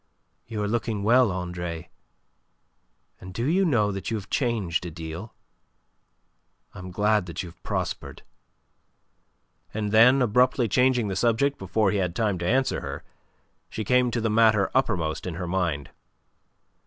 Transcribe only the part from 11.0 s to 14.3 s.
the subject before he had time to answer her, she came to